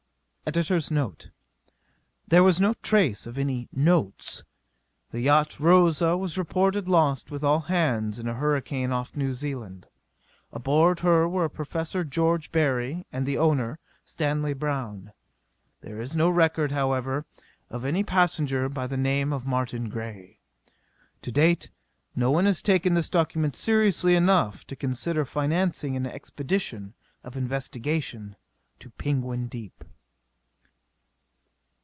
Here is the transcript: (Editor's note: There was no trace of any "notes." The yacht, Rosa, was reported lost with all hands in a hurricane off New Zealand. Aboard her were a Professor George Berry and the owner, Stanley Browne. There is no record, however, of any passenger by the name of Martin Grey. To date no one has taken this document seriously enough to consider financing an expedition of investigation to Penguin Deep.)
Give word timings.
(Editor's 0.43 0.91
note: 0.91 1.29
There 2.27 2.43
was 2.43 2.59
no 2.59 2.73
trace 2.81 3.25
of 3.25 3.37
any 3.37 3.69
"notes." 3.71 4.43
The 5.11 5.21
yacht, 5.21 5.61
Rosa, 5.61 6.17
was 6.17 6.37
reported 6.37 6.89
lost 6.89 7.31
with 7.31 7.41
all 7.41 7.61
hands 7.61 8.19
in 8.19 8.27
a 8.27 8.33
hurricane 8.33 8.91
off 8.91 9.15
New 9.15 9.31
Zealand. 9.31 9.87
Aboard 10.51 11.01
her 11.01 11.25
were 11.29 11.45
a 11.45 11.49
Professor 11.49 12.03
George 12.03 12.51
Berry 12.51 13.05
and 13.13 13.25
the 13.25 13.37
owner, 13.37 13.79
Stanley 14.03 14.53
Browne. 14.53 15.13
There 15.79 16.01
is 16.01 16.17
no 16.17 16.29
record, 16.29 16.73
however, 16.73 17.25
of 17.69 17.85
any 17.85 18.03
passenger 18.03 18.67
by 18.67 18.87
the 18.87 18.97
name 18.97 19.31
of 19.31 19.45
Martin 19.45 19.87
Grey. 19.87 20.39
To 21.21 21.31
date 21.31 21.69
no 22.13 22.29
one 22.29 22.43
has 22.45 22.61
taken 22.61 22.93
this 22.93 23.07
document 23.07 23.55
seriously 23.55 24.15
enough 24.17 24.65
to 24.67 24.75
consider 24.75 25.23
financing 25.23 25.95
an 25.95 26.05
expedition 26.07 26.93
of 27.23 27.37
investigation 27.37 28.35
to 28.79 28.89
Penguin 28.89 29.47
Deep.) 29.47 29.85